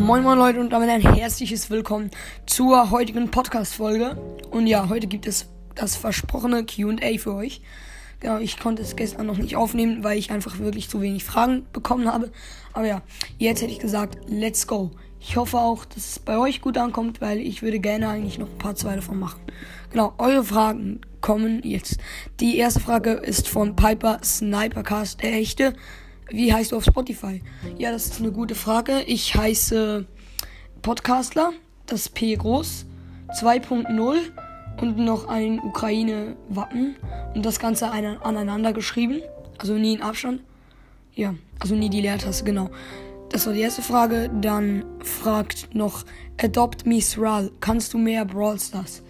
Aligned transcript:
Moin 0.00 0.22
Moin 0.22 0.38
Leute 0.38 0.60
und 0.60 0.70
damit 0.70 0.88
ein 0.88 1.02
herzliches 1.02 1.68
Willkommen 1.68 2.10
zur 2.46 2.90
heutigen 2.90 3.30
Podcast-Folge. 3.30 4.16
Und 4.50 4.66
ja, 4.66 4.88
heute 4.88 5.06
gibt 5.06 5.26
es 5.26 5.50
das 5.74 5.94
versprochene 5.94 6.64
QA 6.64 7.18
für 7.18 7.34
euch. 7.34 7.60
Genau, 8.18 8.38
ich 8.38 8.58
konnte 8.58 8.80
es 8.80 8.96
gestern 8.96 9.26
noch 9.26 9.36
nicht 9.36 9.56
aufnehmen, 9.56 10.02
weil 10.02 10.18
ich 10.18 10.30
einfach 10.30 10.58
wirklich 10.58 10.88
zu 10.88 11.02
wenig 11.02 11.22
Fragen 11.24 11.66
bekommen 11.74 12.10
habe. 12.10 12.32
Aber 12.72 12.86
ja, 12.86 13.02
jetzt 13.36 13.60
hätte 13.60 13.72
ich 13.72 13.78
gesagt, 13.78 14.16
let's 14.26 14.66
go. 14.66 14.90
Ich 15.20 15.36
hoffe 15.36 15.58
auch, 15.58 15.84
dass 15.84 16.12
es 16.12 16.18
bei 16.18 16.38
euch 16.38 16.62
gut 16.62 16.78
ankommt, 16.78 17.20
weil 17.20 17.38
ich 17.38 17.60
würde 17.60 17.78
gerne 17.78 18.08
eigentlich 18.08 18.38
noch 18.38 18.48
ein 18.48 18.58
paar 18.58 18.74
zwei 18.74 18.96
davon 18.96 19.18
machen. 19.18 19.42
Genau, 19.90 20.14
eure 20.16 20.44
Fragen 20.44 21.02
kommen 21.20 21.60
jetzt. 21.62 21.98
Die 22.40 22.56
erste 22.56 22.80
Frage 22.80 23.12
ist 23.12 23.48
von 23.48 23.76
Piper 23.76 24.18
Snipercast, 24.24 25.22
der 25.22 25.34
echte. 25.34 25.74
Wie 26.30 26.52
heißt 26.52 26.72
du 26.72 26.76
auf 26.76 26.84
Spotify? 26.84 27.42
Ja, 27.76 27.90
das 27.90 28.06
ist 28.06 28.20
eine 28.20 28.30
gute 28.30 28.54
Frage. 28.54 29.02
Ich 29.06 29.34
heiße 29.34 30.06
Podcastler, 30.80 31.52
das 31.86 32.08
P 32.08 32.36
groß, 32.36 32.86
2.0 33.40 34.18
und 34.80 34.98
noch 34.98 35.28
ein 35.28 35.58
Ukraine-Wappen 35.58 36.96
und 37.34 37.44
das 37.44 37.58
Ganze 37.58 37.90
aneinander 37.90 38.72
geschrieben. 38.72 39.22
Also 39.58 39.74
nie 39.74 39.94
in 39.94 40.02
Abstand. 40.02 40.40
Ja, 41.14 41.34
also 41.58 41.74
nie 41.74 41.90
die 41.90 42.00
Leertaste, 42.00 42.44
genau. 42.44 42.70
Das 43.30 43.46
war 43.46 43.52
die 43.52 43.60
erste 43.60 43.82
Frage. 43.82 44.30
Dann 44.40 44.84
fragt 45.02 45.74
noch 45.74 46.04
Adopt 46.40 46.86
Me 46.86 47.00
Sral. 47.00 47.50
Kannst 47.60 47.92
du 47.92 47.98
mehr 47.98 48.24
Brawl 48.24 48.58
Stars? 48.58 49.02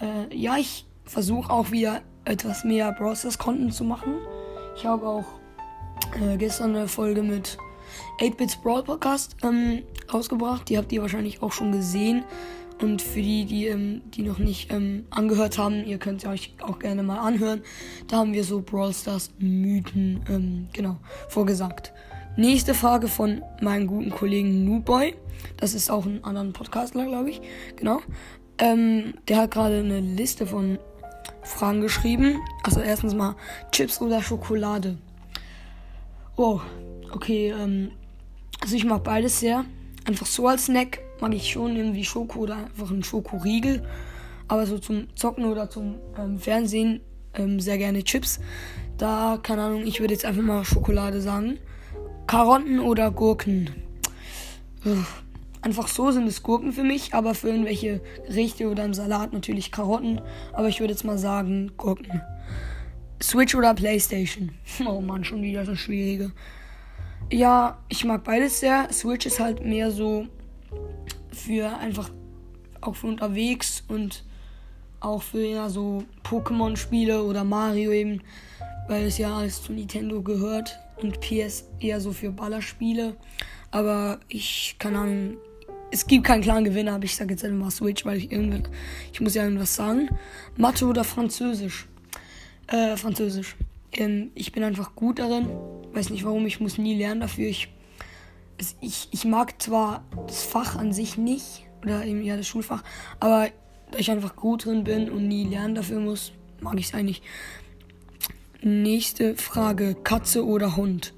Äh, 0.00 0.34
ja, 0.34 0.56
ich 0.58 0.86
versuche 1.04 1.50
auch 1.50 1.70
wieder 1.70 2.02
etwas 2.24 2.64
mehr 2.64 2.92
Brawl 2.92 3.16
Stars 3.16 3.38
Konten 3.38 3.70
zu 3.70 3.84
machen. 3.84 4.14
Ich 4.76 4.84
habe 4.84 5.06
auch 5.06 5.24
äh, 6.20 6.36
gestern 6.36 6.74
eine 6.74 6.88
Folge 6.88 7.22
mit 7.22 7.58
8-Bits 8.20 8.56
Brawl 8.56 8.82
Podcast 8.82 9.36
ähm, 9.42 9.82
rausgebracht. 10.12 10.68
Die 10.68 10.78
habt 10.78 10.92
ihr 10.92 11.02
wahrscheinlich 11.02 11.42
auch 11.42 11.52
schon 11.52 11.72
gesehen. 11.72 12.24
Und 12.80 13.02
für 13.02 13.22
die, 13.22 13.44
die, 13.44 13.66
ähm, 13.66 14.02
die 14.06 14.22
noch 14.22 14.38
nicht 14.38 14.72
ähm, 14.72 15.06
angehört 15.10 15.58
haben, 15.58 15.84
ihr 15.84 15.98
könnt 15.98 16.24
es 16.24 16.28
euch 16.28 16.54
auch 16.60 16.78
gerne 16.78 17.02
mal 17.02 17.18
anhören. 17.18 17.62
Da 18.08 18.18
haben 18.18 18.32
wir 18.32 18.44
so 18.44 18.60
Brawl 18.60 18.92
Stars 18.92 19.30
Mythen, 19.38 20.24
ähm, 20.28 20.68
genau, 20.72 20.96
vorgesagt. 21.28 21.92
Nächste 22.36 22.74
Frage 22.74 23.06
von 23.06 23.42
meinem 23.60 23.86
guten 23.86 24.10
Kollegen 24.10 24.64
Noobboy. 24.64 25.14
Das 25.56 25.74
ist 25.74 25.90
auch 25.90 26.04
ein 26.04 26.24
anderer 26.24 26.50
Podcastler, 26.52 27.06
glaube 27.06 27.30
ich. 27.30 27.40
Genau. 27.76 28.00
Ähm, 28.58 29.14
der 29.28 29.38
hat 29.38 29.52
gerade 29.52 29.78
eine 29.78 30.00
Liste 30.00 30.46
von 30.46 30.78
Fragen 31.42 31.80
geschrieben. 31.80 32.40
Also 32.64 32.80
erstens 32.80 33.14
mal 33.14 33.36
Chips 33.70 34.00
oder 34.00 34.20
Schokolade. 34.20 34.98
Oh, 36.36 36.60
okay. 37.12 37.54
Ähm, 37.56 37.92
also 38.60 38.76
ich 38.76 38.84
mag 38.84 39.04
beides 39.04 39.40
sehr. 39.40 39.64
Einfach 40.04 40.26
so 40.26 40.48
als 40.48 40.66
Snack 40.66 41.00
mag 41.20 41.32
ich 41.34 41.50
schon 41.50 41.76
irgendwie 41.76 42.04
Schoko 42.04 42.40
oder 42.40 42.56
einfach 42.56 42.90
einen 42.90 43.04
Schokoriegel. 43.04 43.86
Aber 44.48 44.66
so 44.66 44.78
zum 44.78 45.14
Zocken 45.16 45.44
oder 45.44 45.70
zum 45.70 45.96
ähm, 46.18 46.38
Fernsehen 46.38 47.00
ähm, 47.34 47.60
sehr 47.60 47.78
gerne 47.78 48.02
Chips. 48.02 48.40
Da, 48.98 49.38
keine 49.42 49.62
Ahnung, 49.62 49.86
ich 49.86 50.00
würde 50.00 50.12
jetzt 50.14 50.24
einfach 50.24 50.42
mal 50.42 50.64
Schokolade 50.64 51.20
sagen. 51.20 51.58
Karotten 52.26 52.80
oder 52.80 53.10
Gurken. 53.10 53.70
Einfach 55.62 55.88
so 55.88 56.10
sind 56.10 56.26
es 56.26 56.42
Gurken 56.42 56.72
für 56.72 56.84
mich, 56.84 57.14
aber 57.14 57.34
für 57.34 57.48
irgendwelche 57.48 58.00
Gerichte 58.26 58.68
oder 58.68 58.84
im 58.84 58.94
Salat 58.94 59.32
natürlich 59.32 59.72
Karotten. 59.72 60.20
Aber 60.52 60.68
ich 60.68 60.80
würde 60.80 60.92
jetzt 60.92 61.04
mal 61.04 61.18
sagen 61.18 61.72
Gurken. 61.76 62.22
Switch 63.22 63.54
oder 63.54 63.74
PlayStation? 63.74 64.50
Oh 64.86 65.00
Mann, 65.00 65.24
schon 65.24 65.42
wieder 65.42 65.64
das 65.64 65.78
Schwierige. 65.78 66.32
Ja, 67.32 67.78
ich 67.88 68.04
mag 68.04 68.24
beides 68.24 68.60
sehr. 68.60 68.92
Switch 68.92 69.26
ist 69.26 69.40
halt 69.40 69.64
mehr 69.64 69.90
so 69.90 70.26
für 71.32 71.76
einfach 71.78 72.10
auch 72.80 72.96
für 72.96 73.06
unterwegs 73.06 73.82
und 73.88 74.24
auch 75.00 75.22
für 75.22 75.44
ja 75.44 75.68
so 75.68 76.04
Pokémon-Spiele 76.22 77.22
oder 77.22 77.44
Mario 77.44 77.92
eben, 77.92 78.22
weil 78.88 79.06
es 79.06 79.18
ja 79.18 79.36
alles 79.36 79.62
zu 79.62 79.72
Nintendo 79.72 80.22
gehört 80.22 80.78
und 80.96 81.20
PS 81.20 81.64
eher 81.80 82.00
so 82.00 82.12
für 82.12 82.30
Ballerspiele. 82.30 83.16
Aber 83.70 84.20
ich, 84.28 84.76
keine 84.78 84.98
Ahnung, 85.00 85.36
es 85.90 86.06
gibt 86.06 86.24
keinen 86.24 86.42
klaren 86.42 86.64
Gewinner, 86.64 86.94
aber 86.94 87.04
ich 87.04 87.16
sage 87.16 87.34
jetzt 87.34 87.44
einfach 87.44 87.58
mal 87.58 87.70
Switch, 87.70 88.04
weil 88.04 88.18
ich 88.18 88.32
irgendwie, 88.32 88.62
ich 89.12 89.20
muss 89.20 89.34
ja 89.34 89.44
irgendwas 89.44 89.74
sagen. 89.74 90.08
Mathe 90.56 90.86
oder 90.86 91.04
Französisch? 91.04 91.86
Äh, 92.66 92.96
Französisch. 92.96 93.56
Ähm, 93.92 94.30
ich 94.34 94.52
bin 94.52 94.64
einfach 94.64 94.94
gut 94.94 95.18
darin. 95.18 95.48
Weiß 95.92 96.10
nicht 96.10 96.24
warum, 96.24 96.46
ich 96.46 96.60
muss 96.60 96.78
nie 96.78 96.96
lernen 96.96 97.20
dafür. 97.20 97.48
Ich, 97.48 97.68
ich, 98.80 99.08
ich 99.12 99.24
mag 99.24 99.60
zwar 99.60 100.04
das 100.26 100.42
Fach 100.42 100.76
an 100.76 100.92
sich 100.92 101.16
nicht, 101.16 101.64
oder 101.82 102.04
eben 102.04 102.22
ja 102.22 102.36
das 102.36 102.48
Schulfach, 102.48 102.82
aber 103.20 103.48
da 103.90 103.98
ich 103.98 104.10
einfach 104.10 104.34
gut 104.36 104.64
drin 104.64 104.84
bin 104.84 105.10
und 105.10 105.28
nie 105.28 105.44
lernen 105.44 105.74
dafür 105.74 106.00
muss, 106.00 106.32
mag 106.60 106.78
ich 106.78 106.86
es 106.86 106.94
eigentlich. 106.94 107.22
Nächste 108.62 109.36
Frage: 109.36 109.94
Katze 109.94 110.44
oder 110.44 110.76
Hund? 110.76 111.12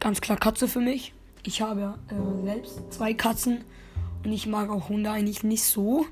Ganz 0.00 0.20
klar 0.20 0.38
Katze 0.38 0.68
für 0.68 0.80
mich. 0.80 1.14
Ich 1.44 1.62
habe 1.62 1.94
äh, 2.10 2.44
selbst 2.44 2.82
zwei 2.90 3.14
Katzen 3.14 3.64
und 4.24 4.32
ich 4.32 4.46
mag 4.46 4.68
auch 4.70 4.88
Hunde 4.88 5.10
eigentlich 5.10 5.44
nicht 5.44 5.62
so. 5.62 6.04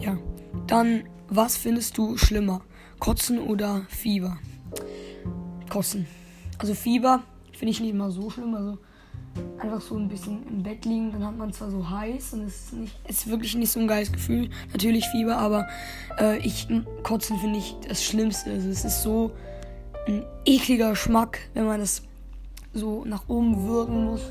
Ja. 0.00 0.18
Dann, 0.66 1.04
was 1.28 1.56
findest 1.56 1.98
du 1.98 2.16
schlimmer? 2.16 2.62
Kotzen 3.04 3.38
oder 3.38 3.82
Fieber? 3.90 4.38
Kotzen. 5.68 6.06
Also 6.56 6.72
Fieber 6.72 7.22
finde 7.52 7.72
ich 7.72 7.80
nicht 7.80 7.92
mal 7.92 8.10
so 8.10 8.30
schlimm. 8.30 8.54
Also 8.54 8.78
einfach 9.58 9.82
so 9.82 9.98
ein 9.98 10.08
bisschen 10.08 10.42
im 10.48 10.62
Bett 10.62 10.86
liegen, 10.86 11.12
dann 11.12 11.26
hat 11.26 11.36
man 11.36 11.52
zwar 11.52 11.70
so 11.70 11.86
heiß 11.86 12.32
und 12.32 12.44
es 12.46 12.54
ist, 12.54 12.72
nicht, 12.72 12.94
ist 13.06 13.28
wirklich 13.28 13.54
nicht 13.56 13.70
so 13.70 13.78
ein 13.78 13.88
geiles 13.88 14.10
Gefühl. 14.10 14.48
Natürlich 14.72 15.04
Fieber, 15.08 15.36
aber 15.36 15.68
äh, 16.18 16.38
ich 16.38 16.66
Kotzen 17.02 17.38
finde 17.40 17.58
ich 17.58 17.76
das 17.86 18.02
Schlimmste. 18.02 18.52
Also 18.52 18.70
es 18.70 18.86
ist 18.86 19.02
so 19.02 19.32
ein 20.06 20.24
ekliger 20.46 20.88
Geschmack, 20.88 21.40
wenn 21.52 21.66
man 21.66 21.80
das 21.80 22.04
so 22.72 23.04
nach 23.04 23.28
oben 23.28 23.68
wirken 23.68 24.06
muss. 24.06 24.22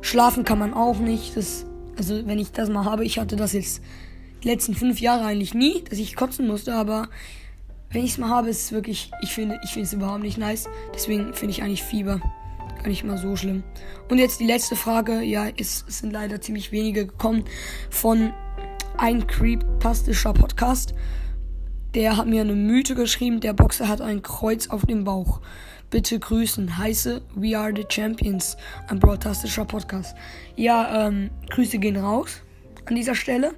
Schlafen 0.00 0.44
kann 0.44 0.58
man 0.58 0.72
auch 0.72 0.98
nicht. 0.98 1.36
Das, 1.36 1.66
also 1.98 2.26
wenn 2.26 2.38
ich 2.38 2.52
das 2.52 2.70
mal 2.70 2.86
habe, 2.86 3.04
ich 3.04 3.18
hatte 3.18 3.36
das 3.36 3.52
jetzt 3.52 3.82
die 4.42 4.48
letzten 4.48 4.74
fünf 4.74 4.98
Jahre 4.98 5.26
eigentlich 5.26 5.52
nie, 5.52 5.84
dass 5.84 5.98
ich 5.98 6.16
kotzen 6.16 6.46
musste, 6.46 6.74
aber 6.74 7.10
wenn 7.90 8.04
ich 8.04 8.12
es 8.12 8.18
mal 8.18 8.28
habe, 8.28 8.50
ist 8.50 8.64
es 8.64 8.72
wirklich, 8.72 9.10
ich 9.22 9.32
finde, 9.32 9.58
ich 9.64 9.70
finde 9.70 9.86
es 9.86 9.92
überhaupt 9.92 10.22
nicht 10.22 10.38
nice. 10.38 10.68
Deswegen 10.94 11.32
finde 11.32 11.52
ich 11.52 11.62
eigentlich 11.62 11.82
Fieber 11.82 12.20
gar 12.78 12.88
nicht 12.88 13.04
mal 13.04 13.18
so 13.18 13.34
schlimm. 13.36 13.64
Und 14.08 14.18
jetzt 14.18 14.40
die 14.40 14.46
letzte 14.46 14.76
Frage, 14.76 15.22
ja, 15.22 15.48
es, 15.56 15.84
es 15.88 15.98
sind 15.98 16.12
leider 16.12 16.40
ziemlich 16.40 16.70
wenige 16.72 17.06
gekommen 17.06 17.44
von 17.90 18.32
ein 18.96 19.26
creeptastischer 19.26 20.32
Podcast. 20.32 20.94
Der 21.94 22.16
hat 22.16 22.26
mir 22.26 22.42
eine 22.42 22.54
Mythe 22.54 22.94
geschrieben, 22.94 23.40
der 23.40 23.52
Boxer 23.52 23.88
hat 23.88 24.00
ein 24.00 24.22
Kreuz 24.22 24.68
auf 24.68 24.84
dem 24.84 25.04
Bauch. 25.04 25.40
Bitte 25.90 26.18
grüßen. 26.18 26.76
Heiße 26.76 27.22
We 27.34 27.58
Are 27.58 27.72
the 27.74 27.86
Champions. 27.88 28.58
Ein 28.88 28.98
broadtastischer 28.98 29.64
Podcast. 29.64 30.14
Ja, 30.54 31.08
ähm, 31.08 31.30
Grüße 31.48 31.78
gehen 31.78 31.96
raus 31.96 32.42
an 32.84 32.94
dieser 32.94 33.14
Stelle. 33.14 33.52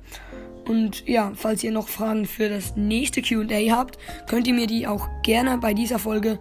Und 0.66 1.06
ja, 1.08 1.32
falls 1.34 1.62
ihr 1.64 1.72
noch 1.72 1.88
Fragen 1.88 2.26
für 2.26 2.48
das 2.48 2.76
nächste 2.76 3.22
QA 3.22 3.76
habt, 3.76 3.98
könnt 4.28 4.46
ihr 4.46 4.54
mir 4.54 4.66
die 4.66 4.86
auch 4.86 5.08
gerne 5.22 5.58
bei 5.58 5.74
dieser 5.74 5.98
Folge 5.98 6.38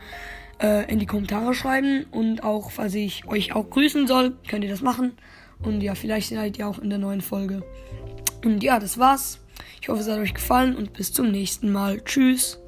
äh, 0.62 0.92
in 0.92 1.00
die 1.00 1.06
Kommentare 1.06 1.54
schreiben. 1.54 2.06
Und 2.12 2.44
auch, 2.44 2.72
falls 2.72 2.94
ich 2.96 3.28
euch 3.28 3.54
auch 3.54 3.70
grüßen 3.70 4.08
soll, 4.08 4.38
könnt 4.48 4.64
ihr 4.64 4.70
das 4.70 4.82
machen. 4.82 5.14
Und 5.62 5.82
ja, 5.82 5.96
vielleicht 5.96 6.30
seid 6.30 6.58
ihr 6.58 6.68
auch 6.68 6.80
in 6.80 6.90
der 6.90 7.00
neuen 7.00 7.22
Folge. 7.22 7.64
Und 8.44 8.64
ja, 8.64 8.80
das 8.80 8.98
war's. 8.98 9.40
Ich 9.82 9.90
hoffe, 9.90 10.02
es 10.02 10.08
hat 10.08 10.20
euch 10.20 10.34
gefallen 10.34 10.76
und 10.76 10.94
bis 10.94 11.12
zum 11.12 11.32
nächsten 11.32 11.72
Mal. 11.72 12.02
Tschüss. 12.02 12.60